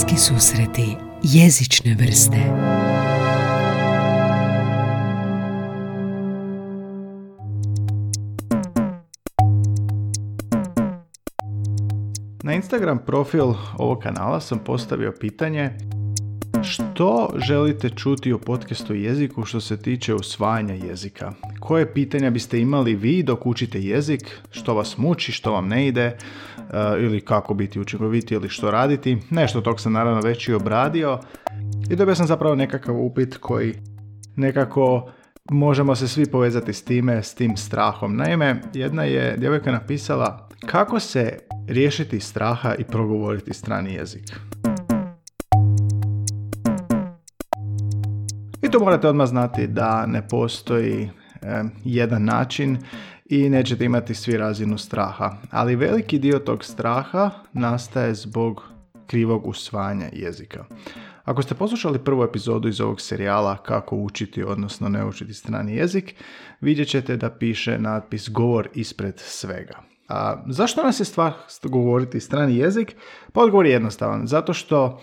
[0.00, 2.36] Bliski susreti jezične vrste
[12.42, 15.70] Na Instagram profil ovog kanala sam postavio pitanje
[16.62, 21.32] što želite čuti u podcastu jeziku što se tiče usvajanja jezika?
[21.60, 24.40] Koje pitanja biste imali vi dok učite jezik?
[24.50, 26.16] Što vas muči, što vam ne ide?
[26.72, 29.18] Eh, ili kako biti učinkoviti ili što raditi?
[29.30, 31.18] Nešto tog sam naravno već i obradio.
[31.90, 33.74] I dobio sam zapravo nekakav upit koji
[34.36, 35.10] nekako
[35.50, 38.16] možemo se svi povezati s time, s tim strahom.
[38.16, 44.36] Naime, jedna je djevojka napisala kako se riješiti straha i progovoriti strani jezik.
[48.62, 51.10] I tu morate odmah znati da ne postoji
[51.84, 52.78] jedan način
[53.30, 55.36] i nećete imati svi razinu straha.
[55.50, 58.62] Ali veliki dio tog straha nastaje zbog
[59.06, 60.64] krivog usvajanja jezika.
[61.24, 66.14] Ako ste poslušali prvu epizodu iz ovog serijala kako učiti, odnosno ne učiti strani jezik,
[66.60, 69.78] vidjet ćete da piše natpis govor ispred svega.
[70.08, 72.96] A zašto nas je stvar govoriti strani jezik?
[73.32, 74.26] Pa odgovor je jednostavan.
[74.26, 75.00] Zato što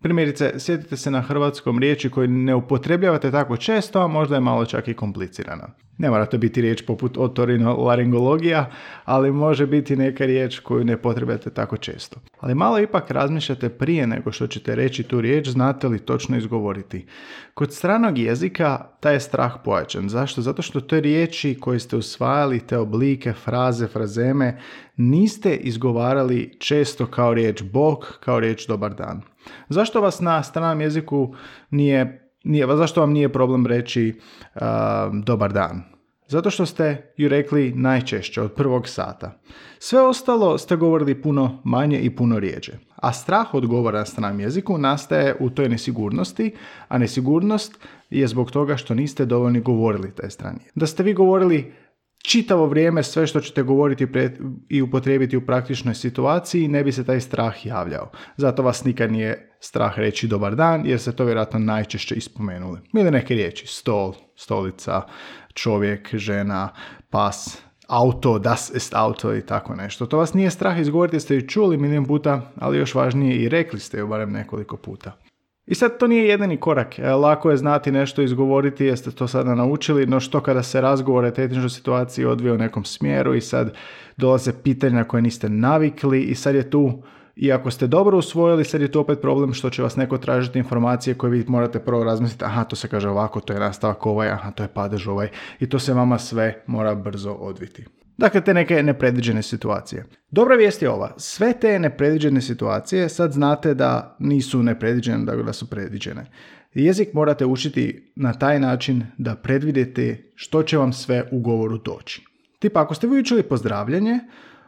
[0.00, 4.64] Primjerice, sjetite se na hrvatskom riječi koju ne upotrebljavate tako često, a možda je malo
[4.64, 5.68] čak i komplicirana.
[5.98, 8.70] Ne mora to biti riječ poput otorinolaringologija,
[9.04, 12.20] ali može biti neka riječ koju ne potrebujete tako često.
[12.40, 17.06] Ali malo ipak razmišljate prije nego što ćete reći tu riječ, znate li točno izgovoriti.
[17.54, 20.08] Kod stranog jezika taj je strah pojačan.
[20.08, 20.42] Zašto?
[20.42, 24.58] Zato što te riječi koje ste usvajali, te oblike, fraze, frazeme,
[24.96, 29.22] niste izgovarali često kao riječ bog, kao riječ dobar dan.
[29.68, 31.34] Zašto vas na stranom jeziku
[31.70, 34.20] nije nije, zašto vam nije problem reći
[35.12, 35.82] dobar dan?
[36.28, 39.40] Zato što ste ju rekli najčešće od prvog sata.
[39.78, 42.72] Sve ostalo ste govorili puno manje i puno rijeđe.
[42.96, 46.54] A strah od govora na stranom jeziku nastaje u toj nesigurnosti,
[46.88, 47.78] a nesigurnost
[48.10, 50.60] je zbog toga što niste dovoljno govorili taj strani.
[50.74, 51.72] Da ste vi govorili
[52.24, 54.06] čitavo vrijeme sve što ćete govoriti
[54.68, 58.10] i upotrijebiti u praktičnoj situaciji ne bi se taj strah javljao.
[58.36, 62.80] Zato vas nikad nije strah reći dobar dan jer se to vjerojatno najčešće ispomenuli.
[62.94, 65.02] Ili neke riječi, stol, stolica,
[65.54, 66.68] čovjek, žena,
[67.10, 70.06] pas, auto, das ist auto i tako nešto.
[70.06, 73.80] To vas nije strah izgovoriti, ste ju čuli milijun puta, ali još važnije i rekli
[73.80, 75.27] ste ju barem nekoliko puta.
[75.68, 76.98] I sad to nije jedini korak.
[76.98, 81.34] E, lako je znati nešto izgovoriti, jeste to sada naučili, no što kada se razgovore
[81.34, 83.74] tehničnoj situaciji odvije u nekom smjeru i sad
[84.16, 87.02] dolaze pitanja koje niste navikli i sad je tu
[87.36, 90.58] i ako ste dobro usvojili, sad je tu opet problem što će vas neko tražiti
[90.58, 94.28] informacije koje vi morate prvo razmisliti, aha, to se kaže ovako, to je nastavak ovaj,
[94.28, 95.28] aha, to je padež ovaj
[95.60, 97.97] i to se vama sve mora brzo odviti.
[98.18, 100.04] Dakle, te neke nepredviđene situacije.
[100.30, 101.14] Dobra vijest je ova.
[101.16, 106.26] Sve te nepredviđene situacije sad znate da nisu nepredviđene, dakle da su predviđene.
[106.74, 112.24] Jezik morate učiti na taj način da predvidite što će vam sve u govoru doći.
[112.58, 114.18] Tipa, ako ste vi učili pozdravljanje,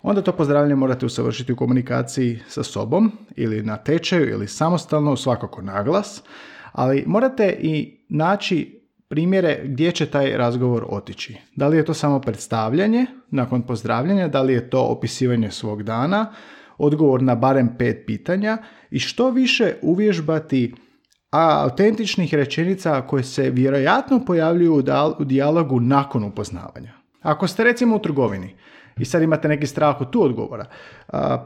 [0.03, 5.63] onda to pozdravljanje morate usavršiti u komunikaciji sa sobom ili na tečaju ili samostalno, svakako
[5.63, 6.23] naglas,
[6.73, 8.80] ali morate i naći
[9.11, 11.37] primjere gdje će taj razgovor otići.
[11.57, 16.33] Da li je to samo predstavljanje nakon pozdravljanja, da li je to opisivanje svog dana,
[16.79, 18.59] odgovor na barem pet pitanja
[18.91, 20.75] i što više uvježbati
[21.31, 24.83] a autentičnih rečenica koje se vjerojatno pojavljuju
[25.19, 26.93] u dijalogu nakon upoznavanja.
[27.23, 28.55] Ako ste recimo u trgovini
[28.99, 30.67] i sad imate neki strah od tu odgovora,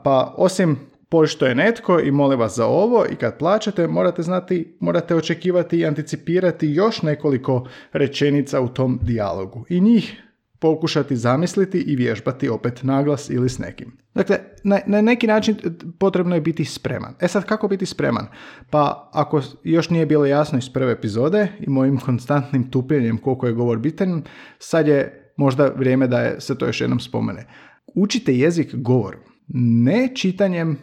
[0.04, 4.76] pa osim pošto je netko i molim vas za ovo i kad plaćate morate znati,
[4.80, 10.22] morate očekivati i anticipirati još nekoliko rečenica u tom dijalogu i njih
[10.64, 13.98] pokušati zamisliti i vježbati opet naglas ili s nekim.
[14.14, 15.56] Dakle, na, na neki način
[15.98, 17.14] potrebno je biti spreman.
[17.20, 18.26] E sad, kako biti spreman?
[18.70, 23.52] Pa ako još nije bilo jasno iz prve epizode i mojim konstantnim tupljenjem koliko je
[23.52, 24.22] govor bitan,
[24.58, 27.46] sad je možda vrijeme da je, se to još jednom spomene.
[27.94, 30.78] Učite jezik govorom, ne čitanjem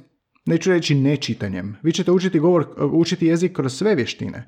[0.45, 1.75] neću reći nečitanjem.
[1.83, 4.47] Vi ćete učiti, govor, učiti jezik kroz sve vještine,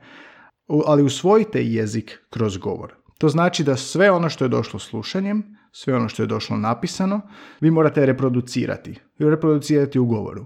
[0.85, 2.93] ali usvojite jezik kroz govor.
[3.17, 7.21] To znači da sve ono što je došlo slušanjem, sve ono što je došlo napisano,
[7.61, 8.91] vi morate reproducirati.
[9.19, 10.45] I reproducirati u govoru.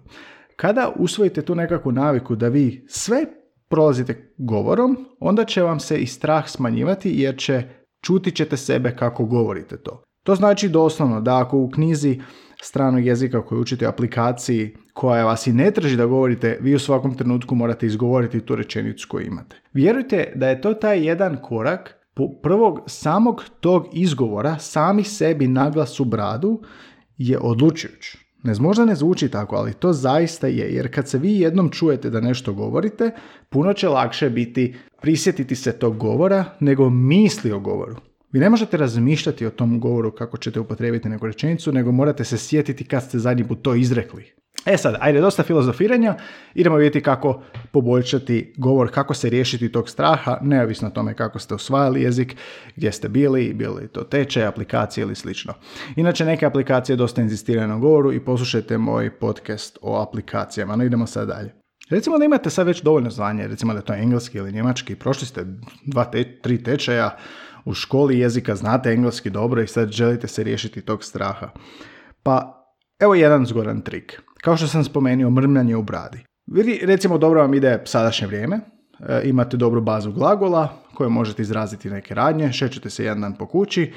[0.56, 3.26] Kada usvojite tu nekakvu naviku da vi sve
[3.70, 7.64] prolazite govorom, onda će vam se i strah smanjivati jer će
[8.02, 10.04] čuti ćete sebe kako govorite to.
[10.24, 12.22] To znači doslovno da ako u knjizi
[12.62, 16.80] stranog jezika koju učite u aplikaciji koja vas i ne traži da govorite, vi u
[16.80, 19.56] svakom trenutku morate izgovoriti tu rečenicu koju imate.
[19.74, 21.98] Vjerujte da je to taj jedan korak
[22.44, 26.62] prvog samog tog izgovora, sami sebi naglas u bradu,
[27.18, 28.18] je odlučujuć.
[28.44, 32.10] Ne, možda ne zvuči tako, ali to zaista je, jer kad se vi jednom čujete
[32.10, 33.12] da nešto govorite,
[33.50, 37.96] puno će lakše biti prisjetiti se tog govora nego misli o govoru.
[38.38, 42.38] Vi ne možete razmišljati o tom govoru kako ćete upotrijebiti neku rečenicu, nego morate se
[42.38, 44.34] sjetiti kad ste zadnji put to izrekli.
[44.66, 46.16] E sad, ajde, dosta filozofiranja,
[46.56, 47.42] idemo vidjeti kako
[47.72, 52.36] poboljšati govor, kako se riješiti tog straha, neovisno o tome kako ste osvajali jezik,
[52.76, 55.54] gdje ste bili, bili to tečaj, aplikacije ili slično.
[55.96, 61.08] Inače, neke aplikacije dosta inzistiraju na govoru i poslušajte moj podcast o aplikacijama, no idemo
[61.08, 61.54] sad dalje.
[61.90, 65.28] Recimo da imate sad već dovoljno zvanje, recimo da je to engleski ili njemački, prošli
[65.28, 65.46] ste
[65.86, 67.18] dva, te, tri tečaja,
[67.68, 71.50] u školi jezika znate engleski dobro i sad želite se riješiti tog straha.
[72.24, 72.64] Pa
[73.00, 74.22] evo jedan zgodan trik.
[74.42, 76.24] Kao što sam spomenuo, mrmljanje u bradi.
[76.46, 78.60] Vi recimo dobro vam ide sadašnje vrijeme,
[79.00, 83.48] e, imate dobru bazu glagola koje možete izraziti neke radnje, šećete se jedan dan po
[83.48, 83.94] kući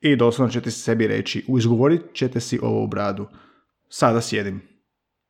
[0.00, 3.26] i doslovno ćete sebi reći, izgovorit ćete si ovo u bradu.
[3.88, 4.62] Sada sjedim,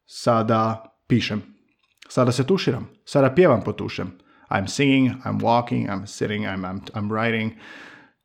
[0.07, 1.43] sada pišem,
[2.09, 4.19] sada se tuširam, sada pjevam po tušem.
[4.51, 7.53] I'm singing, I'm walking, I'm sitting, I'm, I'm, I'm writing.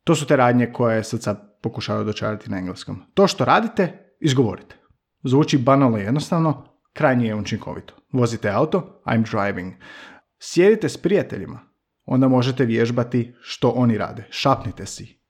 [0.04, 3.02] To su te radnje koje sad sad pokušavaju dočarati na engleskom.
[3.14, 4.76] To što radite, izgovorite.
[5.22, 7.94] Zvuči banalno jednostavno, krajnje je učinkovito.
[8.12, 9.72] Vozite auto, I'm driving.
[10.38, 11.60] Sjedite s prijateljima,
[12.04, 14.26] onda možete vježbati što oni rade.
[14.30, 15.20] Šapnite si.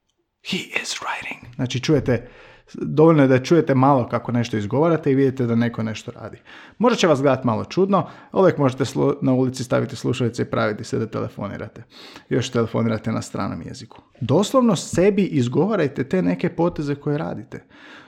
[0.51, 1.55] He is writing.
[1.55, 2.29] Znači čujete
[2.73, 6.39] dovoljno je da čujete malo kako nešto izgovarate i vidite da neko nešto radi.
[6.79, 8.85] Možda će vas gledati malo čudno, uvijek možete
[9.21, 11.83] na ulici staviti slušalice i praviti se da telefonirate.
[12.29, 14.03] Još telefonirate na stranom jeziku.
[14.21, 17.65] Doslovno sebi izgovarajte te neke poteze koje radite.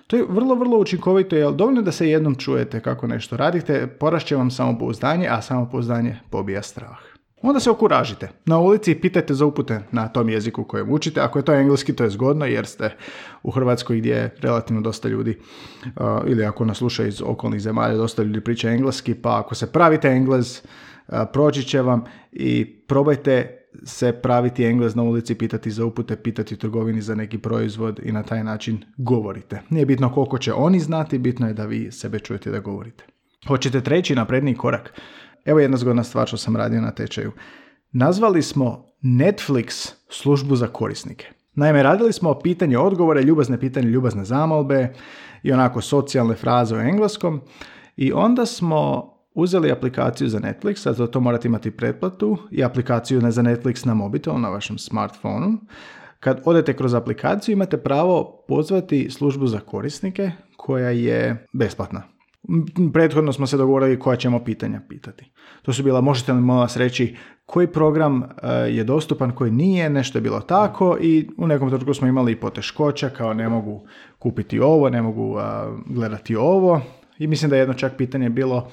[0.06, 4.36] To je vrlo, vrlo učinkovito, jer dovoljno da se jednom čujete kako nešto radite, porašće
[4.36, 8.28] vam samopouzdanje, a samopouzdanje pobija strah onda se okuražite.
[8.44, 11.20] Na ulici pitajte za upute na tom jeziku kojem učite.
[11.20, 12.96] Ako je to engleski, to je zgodno jer ste
[13.42, 15.38] u Hrvatskoj gdje je relativno dosta ljudi,
[15.84, 15.92] uh,
[16.26, 20.08] ili ako nas sluša iz okolnih zemalja, dosta ljudi priča engleski, pa ako se pravite
[20.08, 20.62] englez,
[21.08, 26.54] uh, proći će vam i probajte se praviti englez na ulici, pitati za upute, pitati
[26.54, 29.62] u trgovini za neki proizvod i na taj način govorite.
[29.70, 33.04] Nije bitno koliko će oni znati, bitno je da vi sebe čujete da govorite.
[33.48, 35.00] Hoćete treći napredni korak?
[35.46, 37.32] Evo jedna zgodna stvar što sam radio na tečaju.
[37.92, 41.26] Nazvali smo Netflix službu za korisnike.
[41.54, 44.94] Naime, radili smo pitanje odgovore, ljubazne pitanje, ljubazne zamolbe
[45.42, 47.40] i onako socijalne fraze u engleskom
[47.96, 53.20] i onda smo uzeli aplikaciju za Netflix, a za to morate imati pretplatu i aplikaciju
[53.30, 55.58] za Netflix na mobitel, na vašem smartfonu.
[56.20, 62.15] Kad odete kroz aplikaciju imate pravo pozvati službu za korisnike koja je besplatna.
[62.92, 65.32] Prethodno smo se dogovorili koja ćemo pitanja pitati.
[65.62, 67.16] To su bila, možete li molim vas reći
[67.46, 71.94] koji program e, je dostupan, koji nije, nešto je bilo tako i u nekom trenutku
[71.94, 73.86] smo imali i poteškoća kao ne mogu
[74.18, 75.36] kupiti ovo, ne mogu
[75.86, 76.80] gledati ovo
[77.18, 78.70] i mislim da je jedno čak pitanje bilo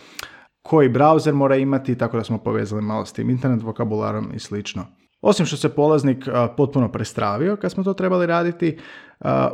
[0.62, 4.86] koji browser mora imati, tako da smo povezali malo s tim internet vokabularom i slično.
[5.22, 6.28] Osim što se polaznik
[6.58, 8.78] potpuno prestravio kad smo to trebali raditi,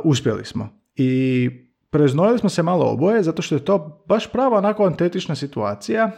[0.04, 0.68] uspjeli smo.
[0.96, 1.50] I
[1.90, 6.10] Preznojili smo se malo oboje, zato što je to baš prava onako antetična situacija.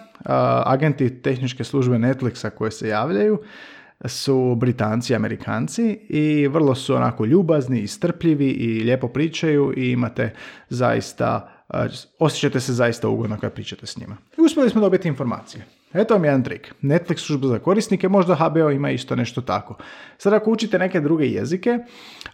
[0.64, 3.38] agenti tehničke službe Netflixa koje se javljaju
[4.04, 10.34] su Britanci, Amerikanci i vrlo su onako ljubazni i strpljivi i lijepo pričaju i imate
[10.69, 11.48] zaista,
[12.19, 14.16] osjećate se zaista ugodno kad pričate s njima.
[14.38, 15.64] I uspjeli smo dobiti informacije.
[15.92, 16.74] Eto vam jedan trik.
[16.82, 19.76] Netflix služba za korisnike, možda HBO ima isto nešto tako.
[20.19, 21.79] Sad ako učite neke druge jezike,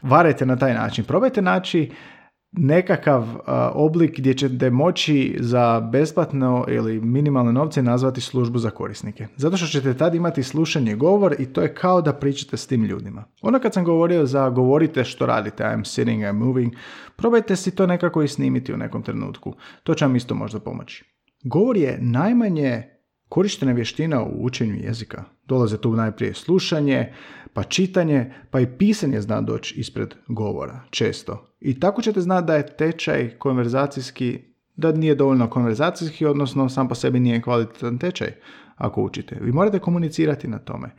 [0.03, 1.05] varajte na taj način.
[1.05, 1.91] Probajte naći
[2.53, 3.25] nekakav
[3.75, 9.27] oblik gdje ćete moći za besplatno ili minimalne novce nazvati službu za korisnike.
[9.37, 12.85] Zato što ćete tad imati slušanje govor i to je kao da pričate s tim
[12.85, 13.25] ljudima.
[13.43, 16.73] Ono kad sam govorio za govorite što radite, I'm sitting, I'm moving,
[17.17, 19.55] probajte si to nekako i snimiti u nekom trenutku.
[19.83, 21.05] To će vam isto možda pomoći.
[21.45, 22.83] Govor je najmanje
[23.29, 25.25] korištena vještina u učenju jezika.
[25.45, 27.13] Dolaze tu najprije slušanje,
[27.53, 31.48] pa čitanje, pa i pisanje zna doći ispred govora, često.
[31.61, 34.39] I tako ćete znati da je tečaj konverzacijski,
[34.77, 38.33] da nije dovoljno konverzacijski, odnosno sam po sebi nije kvalitetan tečaj
[38.77, 39.39] ako učite.
[39.41, 40.91] Vi morate komunicirati na tome.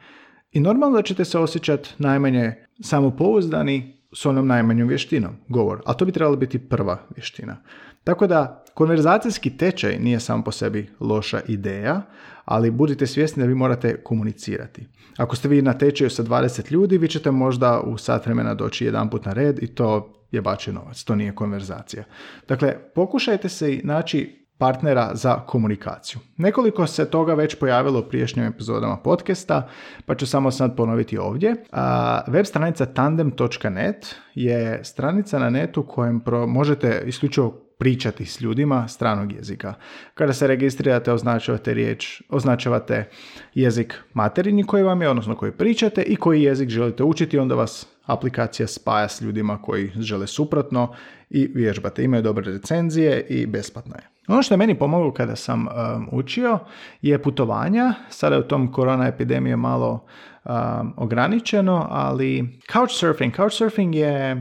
[0.52, 5.82] I normalno da ćete se osjećati najmanje samopouzdani s onom najmanjom vještinom, govor.
[5.86, 7.58] Ali to bi trebala biti prva vještina.
[8.04, 12.02] Tako da konverzacijski tečaj nije sam po sebi loša ideja,
[12.46, 14.88] ali budite svjesni da vi morate komunicirati.
[15.18, 18.86] Ako ste vi na tečaju sa 20 ljudi, vi ćete možda u sat vremena doći
[18.86, 22.04] jedan put na red i to je bačen novac, to nije konverzacija.
[22.48, 26.20] Dakle, pokušajte se naći partnera za komunikaciju.
[26.38, 29.68] Nekoliko se toga već pojavilo u priješnjim epizodama podcasta,
[30.06, 31.56] pa ću samo sad ponoviti ovdje.
[31.72, 38.88] A, web stranica tandem.net je stranica na netu kojem pro, možete isključivo pričati s ljudima
[38.88, 39.74] stranog jezika.
[40.14, 43.10] Kada se registrirate, označavate riječ, označavate
[43.54, 47.88] jezik materinji koji vam je, odnosno koji pričate i koji jezik želite učiti, onda vas
[48.10, 50.94] aplikacija spaja s ljudima koji žele suprotno
[51.30, 52.04] i vježbate.
[52.04, 54.10] Imaju dobre recenzije i besplatno je.
[54.28, 56.60] Ono što je meni pomoglo kada sam um, učio
[57.02, 57.94] je putovanja.
[58.10, 60.06] Sada je u tom korona epidemije malo
[60.46, 63.36] um, ograničeno, ali couchsurfing.
[63.36, 64.34] Couchsurfing je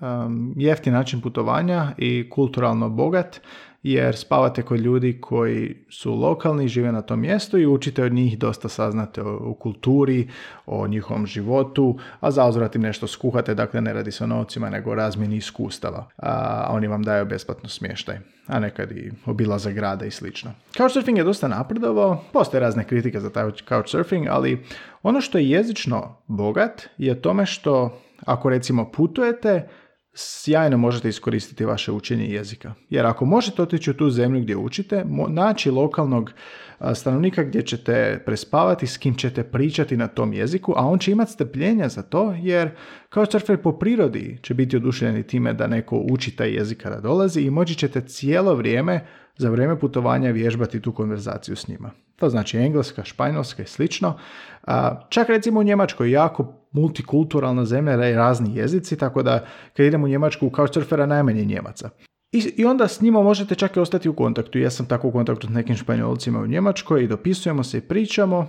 [0.00, 3.40] um, jeftin način putovanja i kulturalno bogat
[3.84, 8.38] jer spavate kod ljudi koji su lokalni, žive na tom mjestu i učite od njih
[8.38, 10.28] dosta saznate o, kulturi,
[10.66, 14.90] o njihovom životu, a zauzvrat im nešto skuhate, dakle ne radi se o novcima nego
[14.90, 20.10] o razmjeni iskustava, a oni vam daju besplatno smještaj, a nekad i obilaza grada i
[20.10, 20.50] slično.
[20.76, 24.64] Couchsurfing je dosta napredovao, postoje razne kritike za taj couchsurfing, ali
[25.02, 29.68] ono što je jezično bogat je tome što ako recimo putujete,
[30.14, 32.74] sjajno možete iskoristiti vaše učenje jezika.
[32.90, 36.32] Jer ako možete otići u tu zemlju gdje učite, naći lokalnog
[36.94, 41.32] stanovnika gdje ćete prespavati, s kim ćete pričati na tom jeziku, a on će imati
[41.32, 42.70] strpljenja za to, jer
[43.08, 47.40] kao surfer po prirodi će biti oduševljeni time da neko uči taj jezik kada dolazi
[47.40, 51.90] i moći ćete cijelo vrijeme za vrijeme putovanja vježbati tu konverzaciju s njima.
[52.16, 54.18] To znači engleska, španjolska i slično.
[55.08, 59.44] Čak recimo u Njemačkoj jako multikulturalna zemlja i razni jezici, tako da
[59.76, 61.90] kad idemo u Njemačku u Couchsurfera najmanje Njemaca.
[62.32, 64.58] I onda s njima možete čak i ostati u kontaktu.
[64.58, 68.46] Ja sam tako u kontaktu s nekim španjolcima u Njemačkoj i dopisujemo se i pričamo.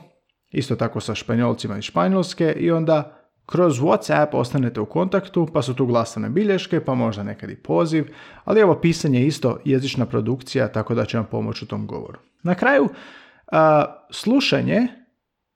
[0.51, 5.73] Isto tako sa španjolcima iz Španjolske i onda kroz WhatsApp ostanete u kontaktu, pa su
[5.73, 8.05] tu glasane bilješke, pa možda nekad i poziv,
[8.43, 12.19] ali ovo pisanje je isto jezična produkcija, tako da će vam pomoći u tom govoru.
[12.43, 12.89] Na kraju,
[14.11, 14.87] slušanje,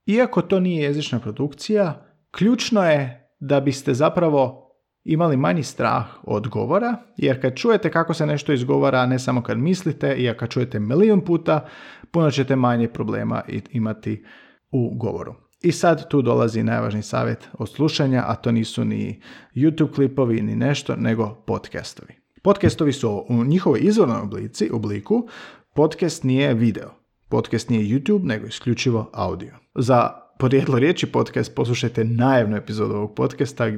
[0.05, 4.65] iako to nije jezična produkcija, ključno je da biste zapravo
[5.03, 9.57] imali manji strah od govora, jer kad čujete kako se nešto izgovara, ne samo kad
[9.57, 11.65] mislite, i kad čujete milijun puta,
[12.11, 13.41] puno ćete manje problema
[13.71, 14.25] imati
[14.71, 15.48] u govoru.
[15.61, 19.21] I sad tu dolazi najvažniji savjet od slušanja, a to nisu ni
[19.55, 22.13] YouTube klipovi ni nešto, nego podcastovi.
[22.41, 25.27] Podcastovi su u njihovoj izvornoj oblici, obliku,
[25.73, 26.89] podcast nije video.
[27.29, 29.53] Podcast nije YouTube, nego isključivo audio.
[29.75, 33.71] Za podrijetlo riječi podcast poslušajte najavnu epizodu ovog podcasta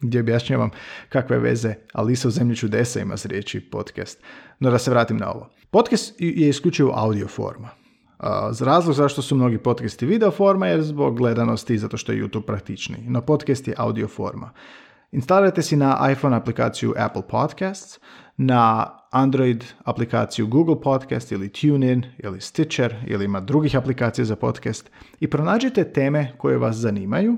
[0.00, 0.70] gdje objašnjavam
[1.08, 4.22] kakve veze Alisa u zemlji čudesa ima s riječi podcast.
[4.58, 5.50] No da se vratim na ovo.
[5.70, 7.77] Podcast je isključivo audio forma.
[8.50, 12.46] Za razlog zašto su mnogi podcasti video forma jer zbog gledanosti zato što je YouTube
[12.46, 13.02] praktičniji.
[13.08, 14.50] No podcast je audio forma.
[15.12, 17.98] Instalirajte si na iPhone aplikaciju Apple Podcasts,
[18.36, 24.90] na Android aplikaciju Google Podcast ili TuneIn ili Stitcher ili ima drugih aplikacija za podcast
[25.20, 27.36] i pronađite teme koje vas zanimaju,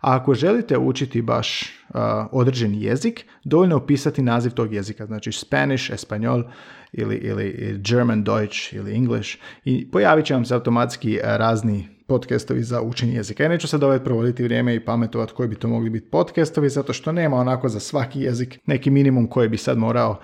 [0.00, 2.00] a ako želite učiti baš uh,
[2.32, 6.44] određeni jezik, dovoljno upisati naziv tog jezika, znači Spanish, Espanjol
[6.92, 12.82] ili, ili German, Deutsch ili English i pojavit će vam se automatski razni podcastovi za
[12.82, 13.42] učenje jezika.
[13.42, 16.92] Ja neću sad ovaj provoditi vrijeme i pametovati koji bi to mogli biti podcastovi, zato
[16.92, 20.20] što nema onako za svaki jezik neki minimum koji bi sad morao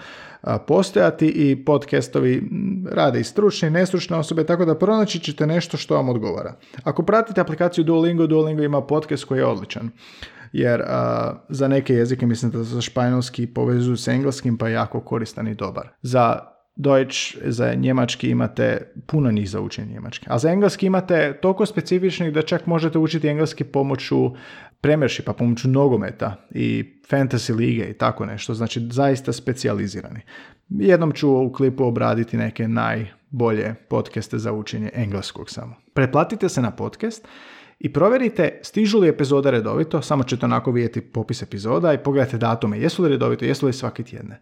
[0.67, 2.51] postojati i podcastovi
[2.91, 6.55] rade i stručne i nestručne osobe, tako da pronaći ćete nešto što vam odgovara.
[6.85, 9.91] Ako pratite aplikaciju Duolingo, Duolingo ima podcast koji je odličan.
[10.53, 10.83] Jer
[11.49, 15.55] za neke jezike mislim da za španjolski povezuju s engleskim pa je jako koristan i
[15.55, 15.89] dobar.
[16.03, 20.27] Za Deutsch, za njemački imate puno njih za učenje njemački.
[20.29, 24.31] A za engleski imate toliko specifičnih da čak možete učiti engleski pomoću
[25.25, 28.55] pa pomoću nogometa i fantasy lige i tako nešto.
[28.55, 30.21] Znači zaista specijalizirani.
[30.69, 35.77] Jednom ću u klipu obraditi neke najbolje podcaste za učenje engleskog samo.
[35.95, 37.29] Pretplatite se na podcast
[37.79, 42.79] i provjerite stižu li epizoda redovito, samo ćete onako vidjeti popis epizoda i pogledajte datume,
[42.79, 44.41] jesu li redovito, jesu li svaki tjedne.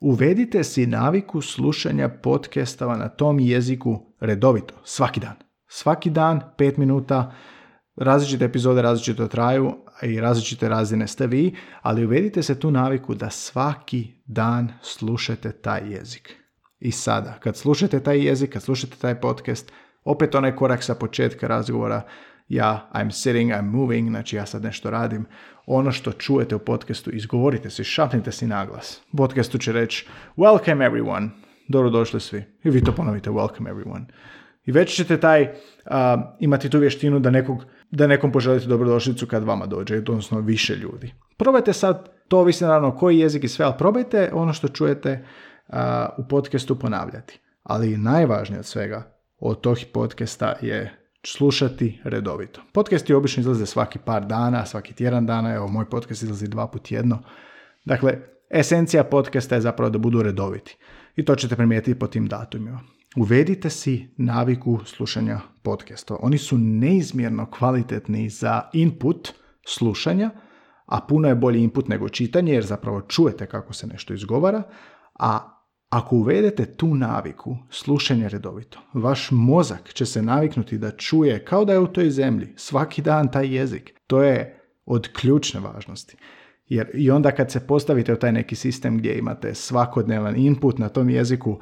[0.00, 5.36] Uvedite si naviku slušanja podcastava na tom jeziku redovito, svaki dan.
[5.68, 7.32] Svaki dan, pet minuta,
[7.96, 13.30] različite epizode različito traju i različite razine ste vi, ali uvedite se tu naviku da
[13.30, 16.36] svaki dan slušate taj jezik.
[16.78, 19.72] I sada, kad slušate taj jezik, kad slušate taj podcast,
[20.04, 22.02] opet onaj korak sa početka razgovora,
[22.50, 25.26] ja, I'm sitting, I'm moving, znači ja sad nešto radim,
[25.66, 29.00] ono što čujete u podcastu, izgovorite si, šapnite si naglas.
[29.16, 31.28] Podcastu će reći, welcome everyone,
[31.68, 32.44] dobro došli svi.
[32.64, 34.04] I vi to ponovite, welcome everyone.
[34.64, 35.48] I već ćete taj,
[36.40, 41.14] imati tu vještinu da, nekog, da nekom poželite dobrodošlicu kad vama dođe, odnosno više ljudi.
[41.36, 45.24] Probajte sad, to ovisi naravno koji jezik i sve, ali probajte ono što čujete
[46.18, 47.40] u podcastu ponavljati.
[47.62, 52.60] Ali najvažnije od svega od tog podcasta je slušati redovito.
[52.72, 56.82] Podcasti obično izlaze svaki par dana, svaki tjedan dana, evo moj podcast izlazi dva put
[56.82, 57.22] tjedno.
[57.84, 58.18] Dakle,
[58.50, 60.76] Esencija podcasta je zapravo da budu redoviti.
[61.16, 62.80] I to ćete primijetiti po tim datumima.
[63.16, 66.16] Uvedite si naviku slušanja podcasta.
[66.20, 69.28] Oni su neizmjerno kvalitetni za input
[69.66, 70.30] slušanja,
[70.86, 74.62] a puno je bolji input nego čitanje jer zapravo čujete kako se nešto izgovara,
[75.18, 75.59] a
[75.90, 81.72] ako uvedete tu naviku, slušanje redovito, vaš mozak će se naviknuti da čuje kao da
[81.72, 83.94] je u toj zemlji, svaki dan taj jezik.
[84.06, 86.16] To je od ključne važnosti.
[86.66, 90.88] Jer i onda kad se postavite u taj neki sistem gdje imate svakodnevan input na
[90.88, 91.60] tom jeziku,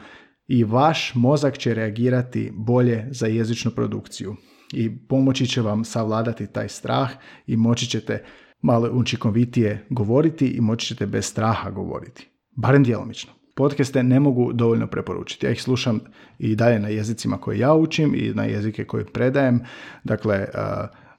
[0.49, 4.37] i vaš mozak će reagirati bolje za jezičnu produkciju
[4.73, 7.11] i pomoći će vam savladati taj strah
[7.47, 8.25] i moći ćete
[8.61, 12.29] malo učinkovitije govoriti i moći ćete bez straha govoriti.
[12.57, 13.38] Barem djelomično.
[13.59, 15.47] Podcaste ne mogu dovoljno preporučiti.
[15.47, 16.01] Ja ih slušam
[16.39, 19.61] i dalje na jezicima koje ja učim i na jezike koje predajem.
[20.05, 20.47] Dakle,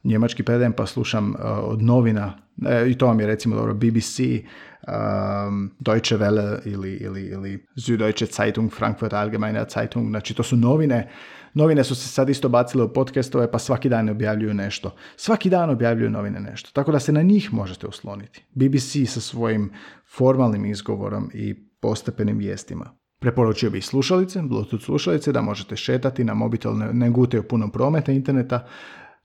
[0.03, 2.33] njemački predajem pa slušam od novina
[2.65, 8.35] e, i to vam je recimo dobro BBC, um, Deutsche Welle ili, ili, ili Süddeutsche
[8.35, 11.09] Zeitung, Frankfurt Allgemeine Zeitung, znači to su novine.
[11.53, 14.95] Novine su se sad isto bacile u podcastove pa svaki dan objavljuju nešto.
[15.15, 18.43] Svaki dan objavljuju novine nešto, tako da se na njih možete osloniti.
[18.53, 19.71] BBC sa svojim
[20.05, 22.99] formalnim izgovorom i postepenim vijestima.
[23.19, 28.11] Preporučio bih slušalice, Bluetooth slušalice, da možete šetati na mobitel, ne, ne gutaju puno prometa
[28.11, 28.67] interneta,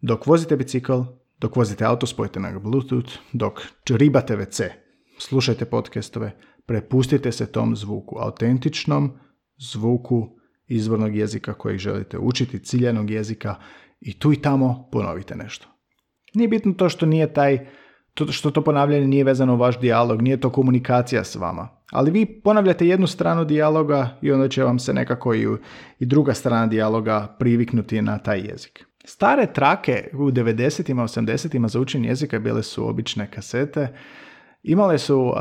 [0.00, 0.92] dok vozite bicikl,
[1.40, 4.68] dok vozite auto, spojite na Bluetooth, dok ribate WC,
[5.18, 6.32] slušajte podcastove,
[6.66, 9.12] prepustite se tom zvuku, autentičnom
[9.72, 10.28] zvuku
[10.66, 13.54] izvornog jezika kojeg želite učiti, ciljanog jezika
[14.00, 15.66] i tu i tamo ponovite nešto.
[16.34, 17.66] Nije bitno to što nije taj,
[18.14, 21.68] to što to ponavljanje nije vezano u vaš dijalog, nije to komunikacija s vama.
[21.94, 25.46] Ali vi ponavljate jednu stranu dijaloga i onda će vam se nekako i,
[25.98, 28.86] i druga strana dijaloga priviknuti na taj jezik.
[29.04, 33.88] Stare trake u 90-ima, 80-ima za učenje jezika bile su obične kasete.
[34.62, 35.34] Imale su uh,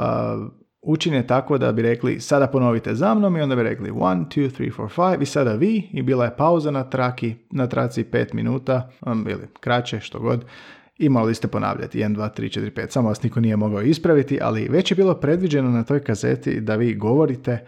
[0.81, 4.50] učenje tako da bi rekli sada ponovite za mnom i onda bi rekli 1, 2,
[4.60, 8.33] 3, 4, 5 i sada vi i bila je pauza na traki, na traci 5
[8.33, 10.45] minuta um, ili kraće što god
[10.97, 12.89] i morali ste ponavljati 1, 2, 3, 4, 5.
[12.89, 16.75] Samo vas niko nije mogao ispraviti, ali već je bilo predviđeno na toj kazeti da
[16.75, 17.65] vi govorite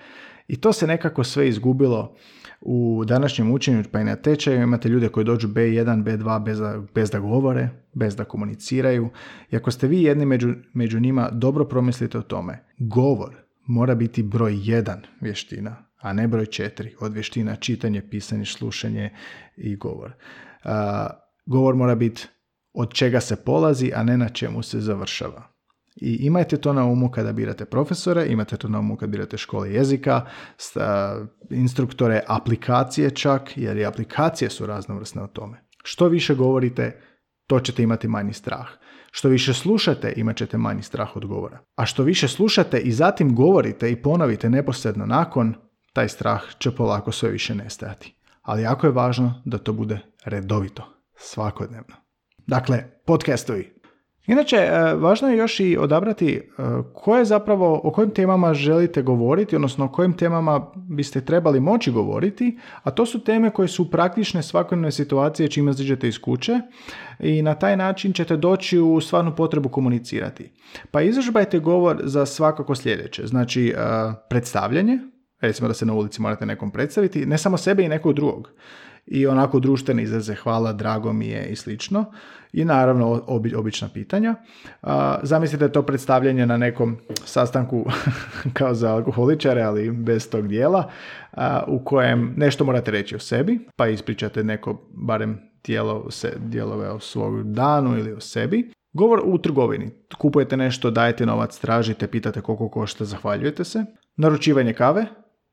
[0.47, 2.15] i to se nekako sve izgubilo
[2.61, 6.81] u današnjem učenju pa i na tečaju imate ljude koji dođu B1, B2 bez da,
[6.95, 9.09] bez da govore, bez da komuniciraju.
[9.51, 12.63] I ako ste vi jedni među, među njima, dobro promislite o tome.
[12.77, 13.35] Govor
[13.67, 19.09] mora biti broj jedan vještina, a ne broj četiri od vještina čitanje, pisanje, slušanje
[19.57, 20.11] i govor.
[21.45, 22.27] govor mora biti
[22.75, 25.55] od čega se polazi, a ne na čemu se završava.
[25.95, 29.73] I imajte to na umu kada birate profesore, imate to na umu kada birate škole
[29.73, 30.25] jezika,
[31.49, 35.65] instruktore, aplikacije čak, jer i aplikacije su raznovrsne o tome.
[35.83, 37.01] Što više govorite,
[37.47, 38.67] to ćete imati manji strah.
[39.11, 41.59] Što više slušate, imat ćete manji strah od govora.
[41.75, 45.55] A što više slušate i zatim govorite i ponovite neposredno nakon,
[45.93, 48.15] taj strah će polako sve više nestajati.
[48.41, 50.83] Ali jako je važno da to bude redovito,
[51.17, 52.04] svakodnevno.
[52.47, 53.75] Dakle, podcastovi,
[54.27, 56.41] Inače, e, važno je još i odabrati e,
[56.93, 62.58] koje zapravo, o kojim temama želite govoriti, odnosno o kojim temama biste trebali moći govoriti,
[62.84, 66.60] a to su teme koje su praktične svakodnevne situacije čime izađete iz kuće
[67.19, 70.51] i na taj način ćete doći u stvarnu potrebu komunicirati.
[70.91, 73.75] Pa izražbajte govor za svakako sljedeće, znači e,
[74.29, 74.99] predstavljanje,
[75.41, 78.51] recimo da se na ulici morate nekom predstaviti, ne samo sebe i nekog drugog
[79.07, 82.05] i onako društvene izraze hvala, drago mi je i slično.
[82.53, 84.35] I naravno obi, obična pitanja.
[85.23, 87.85] zamislite to predstavljanje na nekom sastanku
[88.53, 90.91] kao za alkoholičare, ali bez tog dijela,
[91.67, 96.99] u kojem nešto morate reći o sebi, pa ispričate neko barem dijelo, se, dijelove o
[96.99, 98.71] svog danu ili o sebi.
[98.93, 99.89] Govor u trgovini.
[100.17, 103.85] Kupujete nešto, dajete novac, tražite, pitate koliko košta, zahvaljujete se.
[104.17, 105.05] Naručivanje kave,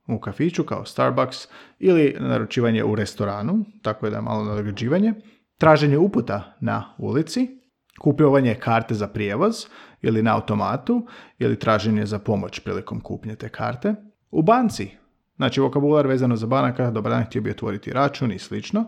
[0.08, 5.14] u kafiću kao Starbucks ili naručivanje u restoranu, tako je da je malo nagrađivanje,
[5.58, 7.62] traženje uputa na ulici,
[8.00, 9.54] kupovanje karte za prijevoz
[10.02, 11.06] ili na automatu
[11.38, 13.94] ili traženje za pomoć prilikom kupnje te karte.
[14.30, 14.90] U banci,
[15.36, 18.84] znači vokabular vezano za banaka, dobar dan, htio bi otvoriti račun i slično.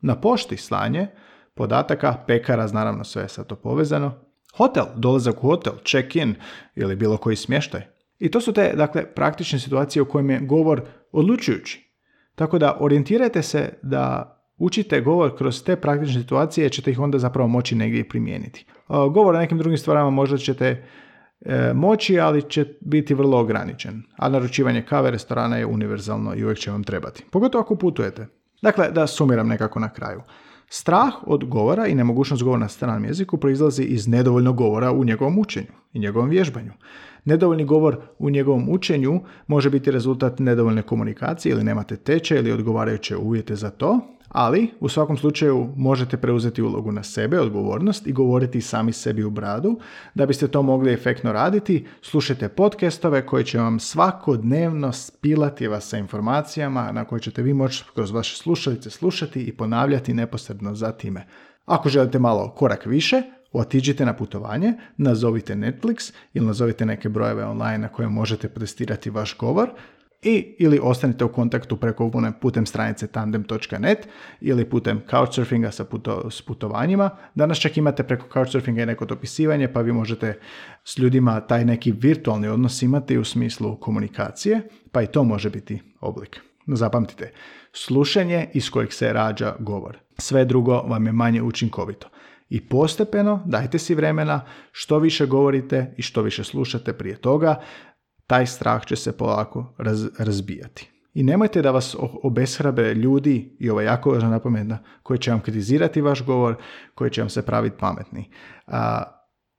[0.00, 1.06] Na pošti slanje
[1.54, 4.12] podataka, pekara, naravno sve je sad to povezano.
[4.56, 6.34] Hotel, dolazak u hotel, check-in
[6.74, 7.97] ili bilo koji smještaj.
[8.18, 11.88] I to su te, dakle, praktične situacije u kojima je govor odlučujući.
[12.34, 17.48] Tako da orijentirajte se da učite govor kroz te praktične situacije, ćete ih onda zapravo
[17.48, 18.66] moći negdje primijeniti.
[18.88, 20.86] Govor o nekim drugim stvarama možda ćete
[21.40, 24.02] e, moći, ali će biti vrlo ograničen.
[24.16, 27.24] A naručivanje kave restorana je univerzalno i uvijek će vam trebati.
[27.30, 28.26] Pogotovo ako putujete.
[28.62, 30.22] Dakle, da sumiram nekako na kraju.
[30.70, 35.38] Strah od govora i nemogućnost govora na stranom jeziku proizlazi iz nedovoljnog govora u njegovom
[35.38, 36.72] učenju i njegovom vježbanju.
[37.24, 43.16] Nedovoljni govor u njegovom učenju može biti rezultat nedovoljne komunikacije ili nemate teče ili odgovarajuće
[43.16, 48.60] uvjete za to, ali u svakom slučaju možete preuzeti ulogu na sebe, odgovornost i govoriti
[48.60, 49.78] sami sebi u bradu.
[50.14, 55.98] Da biste to mogli efektno raditi, slušajte podcastove koji će vam svakodnevno spilati vas sa
[55.98, 61.26] informacijama na koje ćete vi moći kroz vaše slušalice slušati i ponavljati neposredno za time.
[61.66, 67.78] Ako želite malo korak više, otiđite na putovanje, nazovite Netflix ili nazovite neke brojeve online
[67.78, 69.68] na koje možete testirati vaš govor
[70.22, 74.08] i ili ostanite u kontaktu preko putem stranice tandem.net
[74.40, 77.10] ili putem couchsurfinga sa puto, s putovanjima.
[77.34, 80.38] Danas čak imate preko couchsurfinga i neko dopisivanje pa vi možete
[80.84, 84.60] s ljudima taj neki virtualni odnos imati u smislu komunikacije,
[84.92, 86.40] pa i to može biti oblik.
[86.66, 87.32] Zapamtite,
[87.72, 89.98] slušanje iz kojeg se rađa govor.
[90.18, 92.08] Sve drugo vam je manje učinkovito.
[92.48, 94.40] I postepeno dajte si vremena
[94.72, 97.60] što više govorite i što više slušate prije toga,
[98.28, 99.74] taj strah će se polako
[100.18, 100.90] razbijati.
[101.14, 105.40] I nemojte da vas obeshrabe ljudi, i ovo je jako važna napomena, koji će vam
[105.40, 106.56] kritizirati vaš govor,
[106.94, 108.30] koji će vam se praviti pametni.
[108.66, 109.02] A,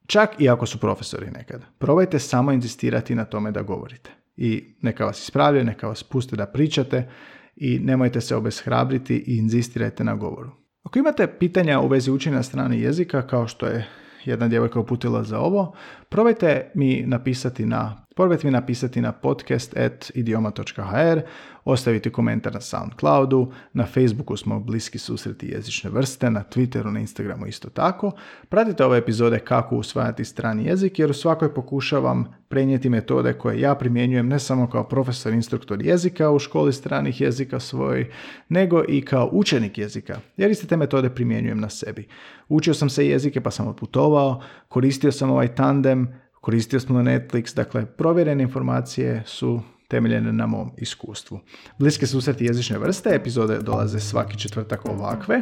[0.08, 1.65] čak i ako su profesori nekad.
[1.77, 4.12] Probajte samo inzistirati na tome da govorite.
[4.38, 7.10] I neka vas ispravljaju, neka vas puste da pričate
[7.55, 10.51] i nemojte se obeshrabriti i inzistirajte na govoru.
[10.84, 13.88] Ako imate pitanja u vezi učenja strane jezika, kao što je
[14.25, 15.75] jedna djevojka uputila za ovo,
[16.10, 21.21] probajte mi napisati na Probajte mi napisati na podcast.idioma.hr,
[21.65, 27.47] ostaviti komentar na Soundcloudu, na Facebooku smo bliski susreti jezične vrste, na Twitteru, na Instagramu
[27.47, 28.12] isto tako.
[28.49, 33.75] Pratite ove epizode kako usvajati strani jezik jer u svakoj pokušavam prenijeti metode koje ja
[33.75, 38.12] primjenjujem ne samo kao profesor instruktor jezika u školi stranih jezika svoj,
[38.49, 42.08] nego i kao učenik jezika, jer iste te metode primjenjujem na sebi.
[42.49, 47.85] Učio sam se jezike pa sam otputovao, koristio sam ovaj tandem, koristio smo Netflix, dakle
[47.85, 51.39] provjerene informacije su temeljene na mom iskustvu.
[51.79, 55.41] Bliske susreti jezične vrste, epizode dolaze svaki četvrtak ovakve,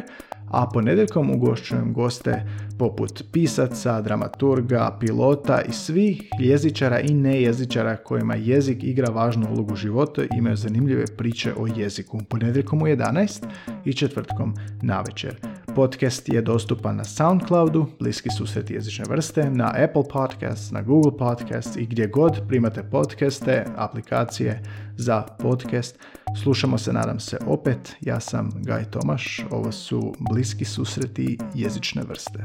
[0.50, 2.44] a ponedjeljkom ugošćujem goste
[2.78, 9.76] poput pisaca, dramaturga, pilota i svih jezičara i nejezičara kojima jezik igra važnu ulogu u
[9.76, 12.20] životu i imaju zanimljive priče o jeziku.
[12.28, 13.44] Ponedjeljkom u 11
[13.84, 15.57] i četvrtkom na večer.
[15.78, 21.76] Podcast je dostupan na Soundcloudu, bliski susret jezične vrste, na Apple Podcast, na Google Podcast
[21.76, 24.62] i gdje god primate podcaste, aplikacije
[24.96, 25.98] za podcast.
[26.42, 27.96] Slušamo se, nadam se, opet.
[28.00, 32.44] Ja sam Gaj Tomaš, ovo su bliski susreti jezične vrste.